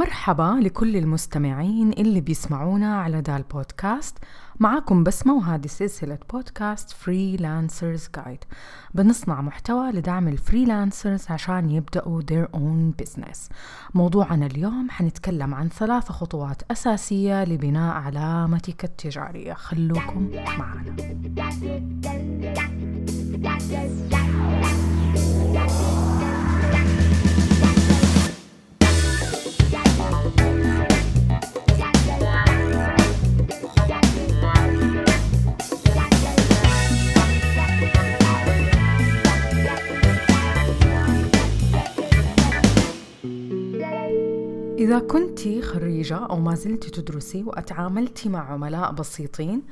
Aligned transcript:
مرحبا 0.00 0.60
لكل 0.62 0.96
المستمعين 0.96 1.92
اللي 1.92 2.20
بيسمعونا 2.20 3.00
على 3.00 3.20
دا 3.20 3.36
البودكاست 3.36 4.18
معاكم 4.60 5.04
بسمة 5.04 5.34
وهذه 5.34 5.66
سلسلة 5.66 6.18
podcast 6.32 6.90
freelancers 6.90 8.08
guide 8.16 8.38
بنصنع 8.94 9.40
محتوى 9.40 9.90
لدعم 9.90 10.28
ال 10.28 10.36
freelancers 10.36 11.24
عشان 11.30 11.70
يبدأوا 11.70 12.22
their 12.22 12.46
own 12.56 13.04
business. 13.04 13.38
موضوعنا 13.94 14.46
اليوم 14.46 14.90
حنتكلم 14.90 15.54
عن 15.54 15.68
ثلاث 15.68 16.08
خطوات 16.08 16.62
أساسية 16.70 17.44
لبناء 17.44 17.94
علامتك 17.94 18.84
التجارية. 18.84 19.54
خلوكم 19.54 20.30
معنا. 20.58 20.96
إذا 44.90 44.98
كنت 44.98 45.40
خريجة 45.62 46.16
أو 46.16 46.40
ما 46.40 46.54
زلت 46.54 46.86
تدرسي 46.86 47.42
وأتعاملتي 47.42 48.28
مع 48.28 48.52
عملاء 48.52 48.92
بسيطين 48.92 49.62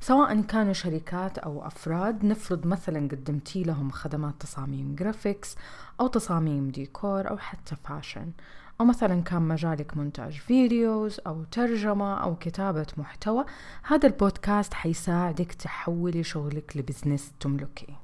سواء 0.00 0.40
كانوا 0.40 0.72
شركات 0.72 1.38
أو 1.38 1.66
أفراد 1.66 2.24
نفرض 2.24 2.66
مثلا 2.66 3.08
قدمتي 3.08 3.62
لهم 3.62 3.90
خدمات 3.90 4.34
تصاميم 4.40 4.94
graphics 4.94 5.56
أو 6.00 6.06
تصاميم 6.06 6.68
ديكور 6.68 7.30
أو 7.30 7.38
حتى 7.38 7.76
fashion 7.84 8.32
أو 8.80 8.84
مثلا 8.84 9.22
كان 9.22 9.42
مجالك 9.42 9.96
مونتاج 9.96 10.32
videos 10.32 11.20
أو 11.26 11.44
ترجمة 11.44 12.22
أو 12.22 12.36
كتابة 12.36 12.86
محتوى 12.96 13.44
هذا 13.82 14.06
البودكاست 14.06 14.74
حيساعدك 14.74 15.52
تحولي 15.52 16.22
شغلك 16.22 16.76
ل 16.76 16.82
business 16.82 17.32
تملكيه 17.40 18.03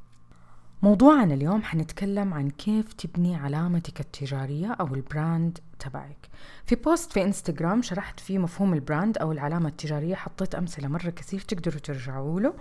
موضوعنا 0.82 1.34
اليوم 1.34 1.62
حنتكلم 1.62 2.34
عن 2.34 2.50
كيف 2.50 2.92
تبني 2.92 3.36
علامتك 3.36 4.00
التجارية 4.00 4.72
أو 4.80 4.94
ال 4.94 5.05
brand 5.05 5.58
تبعك. 5.78 6.28
في 6.66 6.74
post 6.74 7.12
في 7.12 7.22
إنستغرام 7.22 7.82
شرحت 7.82 8.20
فيه 8.20 8.38
مفهوم 8.38 8.74
ال 8.74 8.81
brand 8.81 9.18
أو 9.18 9.32
العلامة 9.32 9.68
التجارية 9.68 10.14
حطيت 10.14 10.54
أمثلة 10.54 10.88
مرة 10.88 11.10
كثير 11.10 11.40
تقدروا 11.40 11.80
ترجعوا 11.80 12.40
له. 12.40 12.54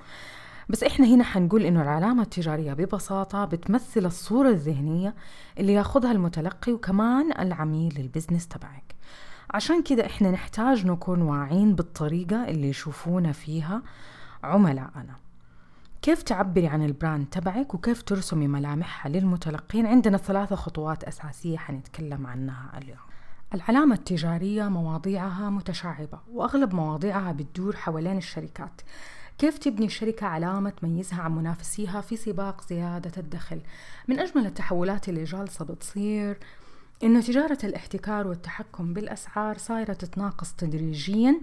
بس 0.70 0.84
إحنا 0.84 1.08
هنا 1.08 1.24
حنقول 1.24 1.66
إنه 1.66 1.82
العلامة 1.82 2.24
التجارية 2.24 2.74
ببساطة 2.74 3.46
بتمثل 3.46 4.06
الصورة 4.06 4.50
الذهنية 4.50 5.16
اللي 5.58 5.74
ياخذها 5.74 6.12
المتلقي 6.12 6.72
وكمان 6.72 7.32
العميل 7.40 7.94
لل 8.00 8.09
business 8.09 8.48
تبعك. 8.48 8.96
عشان 9.54 9.84
كده 9.84 10.06
إحنا 10.06 10.32
نحتاج 10.32 10.86
نكون 10.86 11.22
واعين 11.22 11.76
بالطريقة 11.76 12.48
اللي 12.48 12.70
يشوفونا 12.70 13.32
فيها 13.32 13.82
عملائنا. 14.44 15.16
كيف 16.10 16.24
تعبري 16.24 16.68
عن 16.68 16.86
ال 16.86 16.93
brand 16.93 17.28
تبعك 17.32 17.74
وكيف 17.74 18.02
ترسمي 18.02 18.48
ملامحها 18.48 19.12
للمتلقين؟ 19.12 19.86
عندنا 19.86 20.18
ثلاثة 20.18 20.56
خطوات 20.56 21.04
أساسية 21.04 21.58
حنتكلم 21.58 22.28
عنها 22.28 22.72
اليوم. 22.78 23.00
العلامة 23.54 23.96
التجارية 23.96 24.64
مواضيعها 24.64 25.50
متشعبة 25.50 26.20
وأغلب 26.32 26.76
مواضيعها 26.76 27.32
بتدور 27.32 27.76
حوالين 27.76 28.18
الشركات. 28.18 28.82
كيف 29.38 29.58
تبني 29.58 29.86
الشركة 29.86 30.28
علامة 30.28 30.70
تميزها 30.70 31.22
عن 31.22 31.36
منافسيها 31.36 32.02
في 32.02 32.16
سباق 32.16 32.68
زيادة 32.70 33.12
الدخل؟ 33.18 33.62
من 34.08 34.20
أجمل 34.20 34.46
التحولات 34.46 35.10
اللي 35.10 35.24
جالسة 35.24 35.66
بتصير 35.66 36.38
إنه 37.04 37.22
تجارة 37.22 37.60
الاحتكار 37.64 38.28
والتحكم 38.28 38.94
بالأسعار 38.94 39.58
صايرة 39.58 39.94
تتناقص 39.94 40.54
تدريجيا 40.54 41.42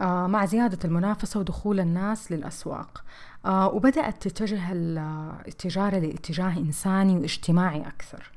مع 0.00 0.44
زيادة 0.44 0.78
المنافسة 0.84 1.40
ودخول 1.40 1.80
الناس 1.80 2.32
للأسواق. 2.32 3.04
آه، 3.44 3.68
وبدأت 3.68 4.28
تتجه 4.28 4.72
التجارة 5.48 5.98
لاتجاه 5.98 6.58
إنساني 6.58 7.18
واجتماعي 7.18 7.80
أكثر. 7.80 8.30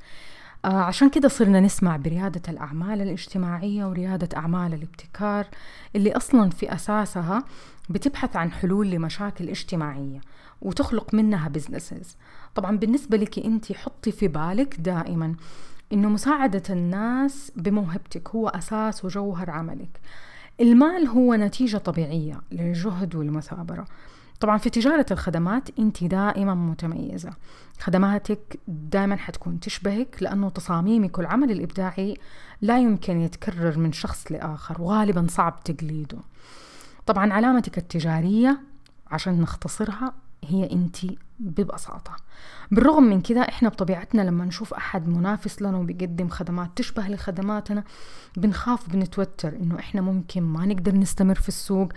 آه، 0.65 0.81
عشان 0.81 1.09
كده 1.09 1.27
صرنا 1.27 1.59
نسمع 1.59 1.97
بريادة 1.97 2.41
الأعمال 2.49 3.01
الاجتماعية 3.01 3.85
وريادة 3.85 4.37
أعمال 4.37 4.73
الابتكار 4.73 5.47
اللي 5.95 6.11
أصلا 6.11 6.49
في 6.49 6.73
أساسها 6.73 7.43
بتبحث 7.89 8.35
عن 8.35 8.51
حلول 8.51 8.89
لمشاكل 8.89 9.49
اجتماعية 9.49 10.21
وتخلق 10.61 11.13
منها 11.13 11.49
بزنسز 11.49 12.17
طبعا 12.55 12.77
بالنسبة 12.77 13.17
لك 13.17 13.39
أنت 13.39 13.71
حطي 13.71 14.11
في 14.11 14.27
بالك 14.27 14.75
دائما 14.79 15.35
إنه 15.93 16.09
مساعدة 16.09 16.63
الناس 16.69 17.51
بموهبتك 17.55 18.29
هو 18.29 18.47
أساس 18.47 19.05
وجوهر 19.05 19.49
عملك. 19.51 19.99
المال 20.61 21.07
هو 21.07 21.35
نتيجة 21.35 21.77
طبيعية 21.77 22.41
للجهد 22.51 23.15
والمثابرة. 23.15 23.85
طبعا 24.39 24.57
في 24.57 24.69
تجارة 24.69 25.05
الخدمات 25.11 25.79
أنت 25.79 26.03
دائما 26.03 26.53
متميزة. 26.53 27.33
خدماتك 27.79 28.59
دائما 28.67 29.15
حتكون 29.15 29.59
تشبهك 29.59 30.17
لأنه 30.21 30.49
تصاميمك 30.49 31.17
والعمل 31.17 31.51
الإبداعي 31.51 32.17
لا 32.61 32.79
يمكن 32.79 33.21
يتكرر 33.21 33.79
من 33.79 33.91
شخص 33.91 34.31
لآخر 34.31 34.81
وغالبا 34.81 35.27
صعب 35.29 35.63
تقليده. 35.63 36.17
طبعا 37.05 37.33
علامتك 37.33 37.77
التجارية 37.77 38.59
عشان 39.07 39.41
نختصرها 39.41 40.13
هي 40.47 40.71
انت 40.71 40.97
ببساطة. 41.39 42.15
بالرغم 42.71 43.03
من 43.03 43.21
كده 43.21 43.41
إحنا 43.41 43.69
بطبيعتنا 43.69 44.21
لما 44.21 44.45
نشوف 44.45 44.73
أحد 44.73 45.07
منافس 45.07 45.61
لنا 45.61 45.77
وبيقدم 45.77 46.27
خدمات 46.27 46.69
تشبه 46.75 47.07
لخدماتنا 47.07 47.83
بنخاف 48.37 48.89
بنتوتر 48.89 49.55
إنه 49.55 49.79
إحنا 49.79 50.01
ممكن 50.01 50.43
ما 50.43 50.65
نقدر 50.65 50.95
نستمر 50.95 51.35
في 51.35 51.47
السوق 51.47 51.89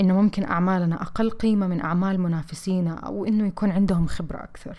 إنه 0.00 0.22
ممكن 0.22 0.44
أعمالنا 0.44 1.02
أقل 1.02 1.30
قيمة 1.30 1.66
من 1.66 1.80
أعمال 1.80 2.20
منافسينا 2.20 2.94
أو 2.94 3.24
إنه 3.24 3.46
يكون 3.46 3.70
عندهم 3.70 4.06
خبرة 4.06 4.36
أكثر. 4.38 4.78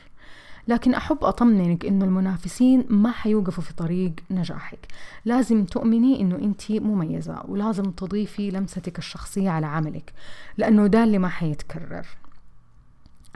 لكن 0.67 0.93
أحب 0.93 1.23
أطمنك 1.23 1.85
إنه 1.85 2.05
المنافسين 2.05 2.85
ما 2.89 3.11
حيوقفوا 3.11 3.63
في 3.63 3.73
طريق 3.73 4.13
نجاحك. 4.31 4.79
لازم 5.25 5.65
تؤمني 5.65 6.21
إنه 6.21 6.35
أنت 6.35 6.71
مميزة 6.71 7.41
ولازم 7.47 7.91
تضيفي 7.91 8.51
لمستك 8.51 8.97
الشخصية 8.97 9.49
على 9.49 9.65
عملك 9.65 10.13
لأنه 10.57 10.87
ده 10.87 11.03
اللي 11.03 11.17
ما 11.17 11.27
حيتكرر. 11.29 12.05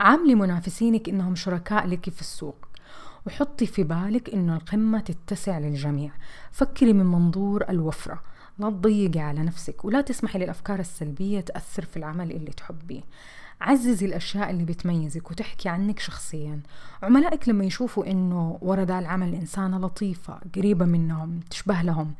عاملي 0.00 0.34
منافسينك 0.34 1.08
إنهم 1.08 1.34
شركاء 1.34 1.86
لك 1.86 2.10
في 2.10 2.20
السوق. 2.20 2.56
وحطي 3.26 3.66
في 3.66 3.82
بالك 3.82 4.30
إنه 4.30 4.56
القمة 4.56 5.00
تتسع 5.00 5.58
للجميع. 5.58 6.12
فكري 6.52 6.92
من 6.92 7.06
منظور 7.06 7.64
الوفرة. 7.68 8.22
لا 8.58 8.70
تضيقي 8.70 9.20
على 9.20 9.42
نفسك 9.42 9.84
ولا 9.84 10.00
تسمحي 10.00 10.38
للأفكار 10.38 10.80
السلبية 10.80 11.40
تأثر 11.40 11.84
في 11.84 11.96
العمل 11.96 12.30
اللي 12.30 12.50
تحبيه. 12.50 13.02
عززي 13.60 14.06
الأشياء 14.06 14.50
اللي 14.50 14.64
بتميزك 14.64 15.30
وتحكي 15.30 15.68
عنك 15.68 15.98
شخصيا. 15.98 16.60
عملائك 17.02 17.48
لما 17.48 17.64
يشوفوا 17.64 18.06
إنه 18.06 18.58
ورا 18.60 18.84
ذا 18.84 18.98
العمل 18.98 19.34
إنسانة 19.34 19.78
لطيفة 19.78 20.38
قريبة 20.56 20.84
منهم 20.84 21.40
تشبه 21.50 21.82
لهم 21.82 22.14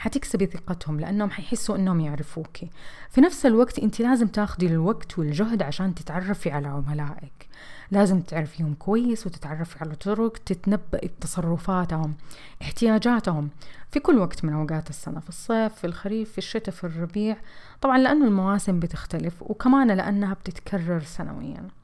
حتكسبي 0.00 0.46
ثقتهم 0.46 1.00
لأنهم 1.00 1.30
حيحسوا 1.30 1.76
أنهم 1.76 2.00
يعرفوكي 2.00 2.70
في 3.10 3.20
نفس 3.20 3.46
الوقت 3.46 3.78
أنت 3.78 4.00
لازم 4.00 4.26
تاخدي 4.26 4.66
الوقت 4.66 5.18
والجهد 5.18 5.62
عشان 5.62 5.94
تتعرفي 5.94 6.50
على 6.50 6.68
عملائك. 6.68 7.48
لازم 7.90 8.20
تعرفيهم 8.20 8.74
كويس 8.74 9.26
وتتعرفي 9.26 9.76
على 9.80 9.94
طرق 9.94 10.38
تتنبئي 10.46 11.08
بتصرفاتهم 11.08 12.14
احتياجاتهم. 12.62 13.48
في 13.90 14.00
كل 14.00 14.18
وقت 14.18 14.44
من 14.44 14.52
أوقات 14.52 14.90
السنة 14.90 15.20
في 15.20 15.28
الصيف 15.28 15.74
في 15.74 15.86
الخريف 15.86 16.32
في 16.32 16.38
الشتاء 16.38 16.74
في 16.74 16.84
الربيع. 16.84 17.36
طبعا 17.80 17.98
لأنه 17.98 18.26
المواسم 18.26 18.80
بتختلف 18.80 19.42
وكمان 19.42 19.90
لأنها 19.90 20.34
بتتكرر 20.34 21.00
سنويا. 21.00 21.79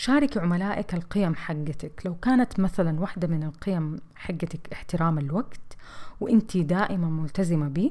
شاركي 0.00 0.38
عملائك 0.38 0.94
القيم 0.94 1.34
حقتك. 1.34 2.02
لو 2.04 2.14
كانت 2.14 2.60
مثلا 2.60 3.00
واحدة 3.00 3.28
من 3.28 3.42
القيم 3.42 3.96
حقتك 4.14 4.72
احترام 4.72 5.18
الوقت 5.18 5.76
وانت 6.20 6.56
دائما 6.56 7.08
ملتزمة 7.08 7.68
به 7.68 7.90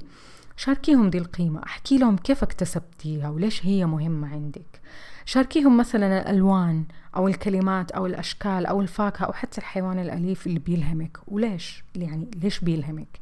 شاركيهم 0.57 1.09
دي 1.09 1.17
القيمة. 1.17 1.63
أحكي 1.63 1.97
لهم 1.97 2.17
كيف 2.17 2.43
اكتسبتيها 2.43 3.29
وليش 3.29 3.65
هي 3.65 3.85
مهمة 3.85 4.27
عندك. 4.27 4.81
شاركيهم 5.25 5.77
مثلا 5.77 6.21
الألوان 6.21 6.83
أو 7.15 7.27
الكلمات 7.27 7.91
أو 7.91 8.05
الأشكال 8.05 8.65
أو 8.65 8.81
الفاكهة 8.81 9.25
أو 9.25 9.33
حتى 9.33 9.57
الحيوان 9.57 9.99
الأليف 9.99 10.47
اللي 10.47 10.59
بيلهمك. 10.59 11.17
وليش؟ 11.27 11.83
يعني 11.95 12.31
ليش 12.43 12.59
بيلهمك؟ 12.59 13.19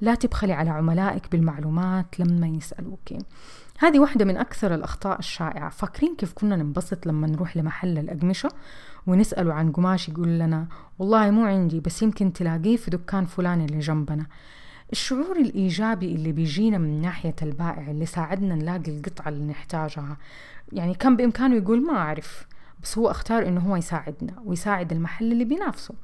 لا 0.00 0.14
تبخلي 0.14 0.52
على 0.52 0.70
عملائك 0.70 1.32
بالمعلومات 1.32 2.20
لما 2.20 2.46
يسألوك 2.46 3.12
هذه 3.78 3.98
واحدة 3.98 4.24
من 4.24 4.36
أكثر 4.36 4.74
الأخطاء 4.74 5.18
الشائعة. 5.18 5.68
فاكرين 5.70 6.16
كيف 6.16 6.32
كنا 6.32 6.56
ننبسط 6.56 7.06
لما 7.06 7.26
نروح 7.26 7.56
لمحل 7.56 7.98
الأقمشة 7.98 8.48
ونسأله 9.06 9.54
عن 9.54 9.72
قماش 9.72 10.08
يقول 10.08 10.28
لنا 10.28 10.66
والله 10.98 11.30
مو 11.30 11.44
عندي 11.44 11.80
بس 11.80 12.02
يمكن 12.02 12.32
تلاقيه 12.32 12.76
في 12.76 12.90
دكان 12.90 13.24
فلان 13.24 13.64
اللي 13.64 13.78
جنبنا. 13.78 14.26
الشعور 14.92 15.36
الإيجابي 15.36 16.14
اللي 16.14 16.32
بيجينا 16.32 16.78
من 16.78 17.00
ناحية 17.00 17.36
البائع 17.42 17.90
اللي 17.90 18.06
ساعدنا 18.06 18.54
نلاقي 18.54 18.98
القطعة 18.98 19.28
اللي 19.28 19.44
نحتاجها. 19.44 20.16
يعني 20.72 20.94
كان 20.94 21.16
بإمكانه 21.16 21.56
يقول 21.56 21.86
ما 21.86 21.96
أعرف 21.96 22.46
بس 22.82 22.98
هو 22.98 23.10
اختار 23.10 23.48
إنه 23.48 23.60
هو 23.60 23.76
يساعدنا 23.76 24.42
ويساعد 24.44 24.92
المحل 24.92 25.32
اللي 25.32 25.44
بينافسه. 25.44 25.94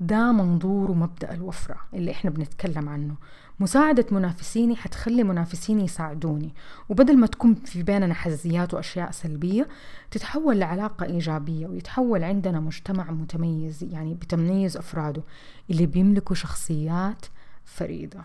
ده 0.00 0.32
منظور 0.32 0.90
ومبدأ 0.90 1.34
الوفرة 1.34 1.76
اللي 1.94 2.10
إحنا 2.10 2.30
بنتكلم 2.30 2.88
عنه. 2.88 3.14
مساعدة 3.60 4.06
منافسيني 4.10 4.76
حتخلي 4.76 5.22
منافسيني 5.24 5.84
يساعدوني. 5.84 6.54
وبدل 6.88 7.18
ما 7.18 7.26
تكون 7.26 7.54
في 7.54 7.82
بيننا 7.82 8.14
حزيات 8.14 8.74
وأشياء 8.74 9.10
سلبية 9.10 9.68
تتحول 10.10 10.58
لعلاقة 10.58 11.06
إيجابية 11.06 11.66
ويتحول 11.66 12.24
عندنا 12.24 12.60
مجتمع 12.60 13.10
متميز 13.10 13.82
يعني 13.84 14.14
بتميز 14.14 14.76
أفراده 14.76 15.22
اللي 15.70 15.86
بيملكوا 15.86 16.36
شخصيات 16.36 17.26
فريدة. 17.64 18.24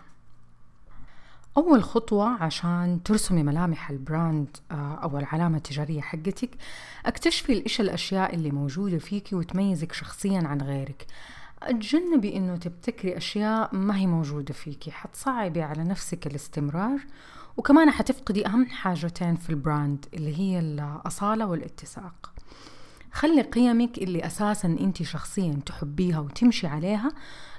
أول 1.56 1.84
خطوة 1.84 2.28
عشان 2.28 3.00
ترسمي 3.04 3.42
ملامح 3.42 3.90
البراند 3.90 4.56
آه، 4.70 4.94
أو 5.02 5.18
العلامة 5.18 5.56
التجارية 5.56 6.00
حقتك 6.00 6.50
أكتشفي 7.06 7.52
إيش 7.52 7.80
الأشياء 7.80 8.34
اللي 8.34 8.50
موجودة 8.50 8.98
فيكي 8.98 9.36
وتميزك 9.36 9.92
شخصيا 9.92 10.42
عن 10.46 10.62
غيرك. 10.62 11.06
تجنبي 11.68 12.36
إنه 12.36 12.56
تبتكري 12.56 13.16
أشياء 13.16 13.76
ما 13.76 13.96
هي 13.96 14.06
موجودة 14.06 14.54
فيكي. 14.54 14.90
حتصعبي 14.90 15.62
على 15.62 15.84
نفسك 15.84 16.26
الاستمرار 16.26 17.00
وكمان 17.56 17.90
حتفقدي 17.90 18.46
أهم 18.46 18.66
حاجتين 18.66 19.36
في 19.36 19.50
البراند 19.50 20.06
اللي 20.14 20.38
هي 20.38 20.58
الأصالة 20.58 21.46
والاتساق. 21.46 22.32
خلي 23.12 23.42
قيمك 23.42 23.98
اللي 23.98 24.26
أساسا 24.26 24.68
أنت 24.68 25.02
شخصيا 25.02 25.60
تحبيها 25.66 26.20
وتمشي 26.20 26.66
عليها 26.66 27.12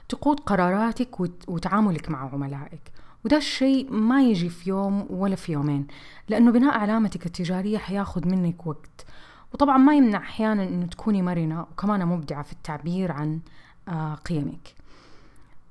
تقود 0.09 0.39
قراراتك 0.39 1.19
وتعاملك 1.47 2.09
مع 2.09 2.33
عملائك. 2.33 2.91
وده 3.25 3.37
الشيء 3.37 3.91
ما 3.91 4.23
يجي 4.23 4.49
في 4.49 4.69
يوم 4.69 5.07
ولا 5.09 5.35
في 5.35 5.51
يومين 5.51 5.87
لأنه 6.29 6.51
بناء 6.51 6.77
علامتك 6.77 7.25
التجارية 7.25 7.77
حياخد 7.77 8.27
منك 8.27 8.67
وقت. 8.67 9.05
وطبعا 9.53 9.77
ما 9.77 9.95
يمنع 9.95 10.17
أحيانا 10.17 10.63
أنه 10.63 10.85
تكوني 10.85 11.21
مرنة 11.21 11.61
وكمان 11.61 12.05
مبدعة 12.05 12.43
في 12.43 12.53
التعبير 12.53 13.11
عن 13.11 13.39
قيمك. 14.25 14.81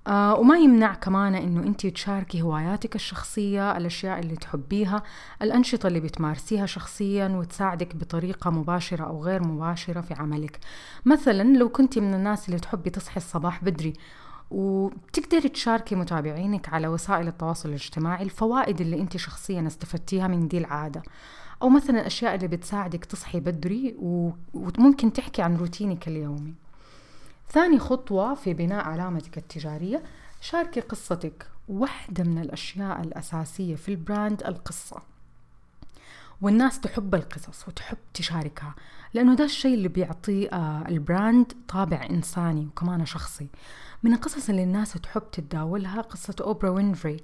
آه 0.07 0.35
وما 0.35 0.59
يمنع 0.59 0.95
كمان 0.95 1.35
إنه 1.35 1.63
انت 1.63 1.87
تشاركي 1.87 2.43
هواياتك 2.43 2.95
الشخصية 2.95 3.77
الأشياء 3.77 4.19
اللي 4.19 4.37
تحبيها 4.37 5.03
الأنشطة 5.43 5.87
اللي 5.87 6.01
بتمارسيها 6.01 6.67
شخصيا 6.67 7.29
وتساعدك 7.29 7.97
بطريقة 7.97 8.51
مباشرة 8.51 9.05
أو 9.05 9.25
غير 9.25 9.43
مباشرة 9.43 10.01
في 10.01 10.15
عملك. 10.15 10.59
مثلا 11.05 11.57
لو 11.57 11.69
كنت 11.69 11.99
من 11.99 12.15
الناس 12.15 12.49
اللي 12.49 12.61
تحبي 12.61 12.91
تصحي 12.91 13.17
الصباح 13.17 13.65
بدري 13.65 13.93
وبتقدري 14.51 15.49
تشاركي 15.49 15.95
متابعينك 15.95 16.69
على 16.69 16.89
وسائل 16.89 17.29
التواصل 17.29 17.69
الاجتماعي 17.69 18.23
الفوائد 18.25 18.81
اللي 18.81 19.01
انت 19.01 19.17
شخصيا 19.17 19.67
استفدتيها 19.67 20.29
من 20.29 20.49
دي 20.49 20.59
العادة. 20.59 21.03
أو 21.63 21.69
مثلا 21.69 22.01
الأشياء 22.01 22.35
اللي 22.35 22.49
بتساعدك 22.49 23.05
تصحي 23.05 23.41
بدري 23.41 23.97
وممكن 24.55 25.13
تحكي 25.13 25.43
عن 25.43 25.57
روتينك 25.57 26.09
اليومي. 26.09 26.55
ثاني 27.51 27.79
خطوة 27.79 28.35
في 28.35 28.55
بناء 28.55 28.85
علامتك 28.85 29.39
التجارية 29.39 30.03
شاركي 30.41 30.81
قصتك 30.81 31.47
واحدة 31.69 32.25
من 32.25 32.39
الأشياء 32.39 33.01
الأساسية 33.01 33.75
في 33.77 33.89
ال 33.89 33.98
brand 33.98 34.43
القصة. 34.43 35.03
والناس 36.43 36.81
تحب 36.81 37.15
القصص 37.15 37.69
وتحب 37.69 37.99
تشاركها 38.15 38.75
لأنه 39.15 39.35
ده 39.35 39.45
الشيء 39.45 39.75
اللي 39.75 39.89
بيعطي 39.89 40.49
آه، 40.53 40.85
ال 40.89 41.00
brand 41.00 41.53
طابع 41.69 42.07
إنساني 42.11 42.67
وكمان 42.67 43.07
شخصي. 43.07 43.49
من 44.03 44.13
القصص 44.15 44.49
اللي 44.49 44.63
الناس 44.63 44.93
تحب 44.93 45.23
تتداولها 45.33 46.01
قصة 46.01 46.35
أوبرا 46.41 46.71
وينفري 46.71 47.17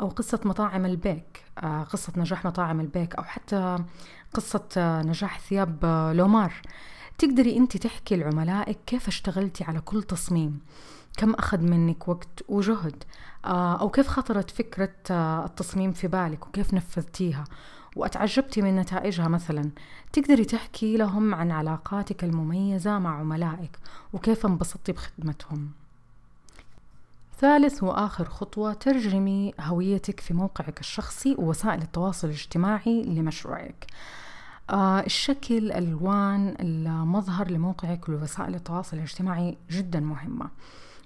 أو 0.00 0.08
قصة 0.08 0.40
مطاعم 0.44 0.86
البيك 0.86 1.44
آه، 1.58 1.82
قصة 1.82 2.12
نجاح 2.16 2.44
مطاعم 2.44 2.80
البيك 2.80 3.14
أو 3.14 3.22
حتى 3.22 3.76
قصة 4.34 4.68
آه، 4.76 5.02
نجاح 5.02 5.40
ثياب 5.40 5.84
لومار. 6.14 6.52
تقدري 7.18 7.56
انت 7.56 7.76
تحكي 7.76 8.16
لعملائك 8.16 8.78
كيف 8.86 9.08
اشتغلتي 9.08 9.64
على 9.64 9.80
كل 9.80 10.02
تصميم؟ 10.02 10.60
كم 11.16 11.34
أخذ 11.34 11.60
منك 11.60 12.08
وقت 12.08 12.42
وجهد؟ 12.48 13.04
آه، 13.44 13.80
أو 13.80 13.90
كيف 13.90 14.08
خطرت 14.08 14.50
فكرة 14.50 14.94
آه، 15.10 15.44
التصميم 15.44 15.92
في 15.92 16.08
بالك 16.08 16.46
وكيف 16.46 16.74
نفذتيها؟ 16.74 17.44
وأتعجبتي 17.96 18.62
من 18.62 18.76
نتائجها 18.76 19.28
مثلا. 19.28 19.70
تقدري 20.12 20.44
تحكي 20.44 20.96
لهم 20.96 21.34
عن 21.34 21.50
علاقاتك 21.50 22.24
المميزة 22.24 22.98
مع 22.98 23.18
عملائك 23.18 23.78
وكيف 24.12 24.46
انبسطتي 24.46 24.92
بخدمتهم. 24.92 25.70
ثالث 27.40 27.82
وآخر 27.82 28.24
خطوة 28.24 28.72
ترجمي 28.72 29.54
هويتك 29.60 30.20
في 30.20 30.34
موقعك 30.34 30.80
الشخصي 30.80 31.34
ووسائل 31.38 31.82
التواصل 31.82 32.28
الاجتماعي 32.28 33.02
لمشروعك. 33.02 33.86
الشكل 34.70 35.54
الألوان 35.54 36.54
المظهر 36.60 37.50
لموقعك 37.50 38.08
ووسائل 38.08 38.54
التواصل 38.54 38.96
الاجتماعي 38.96 39.58
جدا 39.70 40.00
مهمة. 40.00 40.50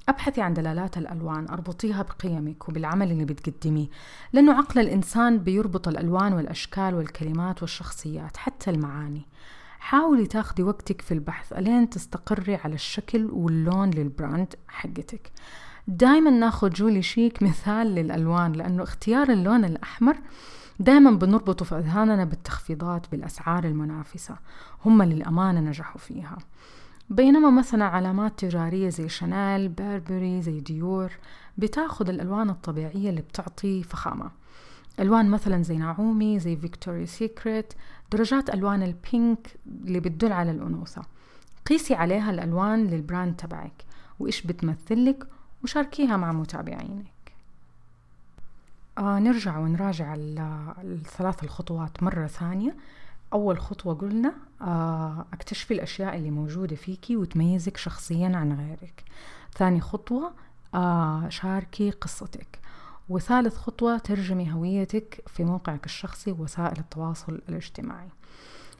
أبحثي 0.08 0.42
عن 0.42 0.54
دلالات 0.54 0.98
الألوان 0.98 1.48
أربطيها 1.48 2.02
بقيمك 2.02 2.68
وبالعمل 2.68 3.10
اللي 3.10 3.24
بتقدميه 3.24 3.86
لأنه 4.32 4.52
عقل 4.52 4.80
الإنسان 4.80 5.38
بيربط 5.38 5.88
الألوان 5.88 6.32
والأشكال 6.32 6.94
والكلمات 6.94 7.62
والشخصيات 7.62 8.36
حتى 8.36 8.70
المعاني. 8.70 9.26
حاولي 9.78 10.26
تاخدي 10.26 10.62
وقتك 10.62 11.00
في 11.00 11.14
البحث 11.14 11.52
الين 11.52 11.90
تستقري 11.90 12.54
على 12.54 12.74
الشكل 12.74 13.24
واللون 13.32 13.90
للبراند 13.90 14.54
حقتك. 14.68 15.32
دايما 15.88 16.30
ناخذ 16.30 16.70
جولي 16.70 17.02
شيك 17.02 17.42
مثال 17.42 17.86
للألوان 17.86 18.52
لأنه 18.52 18.82
اختيار 18.82 19.28
اللون 19.28 19.64
الأحمر 19.64 20.16
دائما 20.80 21.10
بنربطه 21.10 21.64
في 21.64 21.78
أذهاننا 21.78 22.24
بالتخفيضات 22.24 23.10
بالأسعار 23.10 23.64
المنافسة. 23.64 24.36
هم 24.84 25.02
للأمانة 25.02 25.60
نجحوا 25.60 26.00
فيها. 26.00 26.38
بينما 27.10 27.50
مثلا 27.50 27.84
علامات 27.84 28.38
تجارية 28.38 28.88
زي 28.88 29.08
شانيل 29.08 29.68
بيربري 29.68 30.42
زي 30.42 30.60
ديور 30.60 31.12
بتاخد 31.58 32.08
الألوان 32.08 32.50
الطبيعية 32.50 33.10
اللي 33.10 33.20
بتعطي 33.20 33.82
فخامة. 33.82 34.30
ألوان 35.00 35.30
مثلا 35.30 35.62
زي 35.62 35.76
نعومي 35.76 36.38
زي 36.38 36.56
فيكتوريا 36.56 37.06
سيكريت 37.06 37.72
درجات 38.12 38.50
ألوان 38.50 38.82
ال 38.82 38.96
pink 38.96 39.48
اللي 39.66 40.00
بتدل 40.00 40.32
على 40.32 40.50
الأنوثة. 40.50 41.02
قيسي 41.66 41.94
عليها 41.94 42.30
الألوان 42.30 42.86
للبراند 42.86 43.36
تبعك 43.36 43.84
وإيش 44.18 44.46
بتمثلك 44.46 45.26
وشاركيها 45.64 46.16
مع 46.16 46.32
متابعينك. 46.32 47.15
آه 48.98 49.18
نرجع 49.18 49.58
ونراجع 49.58 50.14
الثلاث 50.84 51.44
الخطوات 51.44 52.02
مرة 52.02 52.26
ثانية. 52.26 52.76
أول 53.32 53.60
خطوة 53.60 53.94
قلنا 53.94 54.34
آه 54.60 55.26
اكتشفي 55.32 55.74
الأشياء 55.74 56.16
اللي 56.16 56.30
موجودة 56.30 56.76
فيكي 56.76 57.16
وتميزك 57.16 57.76
شخصيا 57.76 58.32
عن 58.34 58.52
غيرك. 58.52 59.04
ثاني 59.58 59.80
خطوة 59.80 60.32
آه 60.74 61.28
شاركي 61.28 61.90
قصتك. 61.90 62.58
وثالث 63.08 63.56
خطوة 63.56 63.98
ترجمي 63.98 64.52
هويتك 64.52 65.22
في 65.26 65.44
موقعك 65.44 65.84
الشخصي 65.86 66.32
ووسائل 66.32 66.78
التواصل 66.78 67.42
الاجتماعي. 67.48 68.08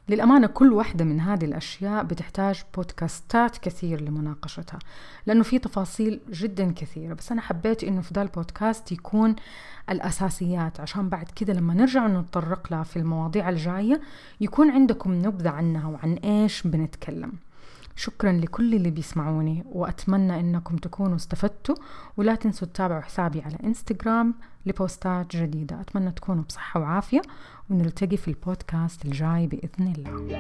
للأمانة 0.09 0.47
كل 0.47 0.73
واحدة 0.73 1.05
من 1.05 1.21
هذه 1.21 1.45
الأشياء 1.45 2.05
بتحتاج 2.05 2.63
بودكاستات 2.75 3.59
كثير 3.59 4.01
لمناقشتها 4.01 4.79
لأنه 5.27 5.43
في 5.43 5.59
تفاصيل 5.59 6.21
جدا 6.31 6.73
كثيرة. 6.73 7.15
بس 7.15 7.33
أنا 7.33 7.41
حبيت 7.41 7.85
إنه 7.85 8.01
في 8.01 8.15
ذا 8.15 8.23
البودكاست 8.23 8.93
يكون 8.93 9.37
الأساسيات 9.91 10.81
عشان 10.81 11.09
بعد 11.09 11.27
كده 11.37 11.53
لما 11.53 11.75
نرجع 11.75 12.07
نتطرق 12.07 12.73
لها 12.73 12.83
في 12.83 12.97
المواضيع 12.97 13.49
الجاية 13.49 14.01
يكون 14.41 14.71
عندكم 14.71 15.15
نبذة 15.15 15.51
عنها 15.51 15.89
وعن 15.89 16.13
إيش 16.13 16.67
بنتكلم. 16.67 17.33
شكرا 17.99 18.33
لكل 18.33 18.75
اللي 18.75 18.91
بيسمعوني 18.91 19.65
وأتمنى 19.67 20.41
أنكم 20.41 20.77
تكونوا 20.77 21.17
استفدتوا. 21.17 21.75
ولا 22.17 22.35
تنسوا 22.35 22.69
تتابعوا 22.69 23.01
حسابي 23.01 23.43
على 23.43 23.57
إنستغرام 23.65 24.35
لبوستات 24.67 25.37
جديدة. 25.37 25.81
أتمنى 25.81 26.11
تكونوا 26.13 26.45
بصحة 26.45 26.81
وعافية. 26.81 27.23
ونلتقي 27.71 28.17
في 28.17 28.29
البودكاست 28.29 29.05
الجاي 29.05 29.47
بإذن 29.47 29.93
الله. 29.97 30.37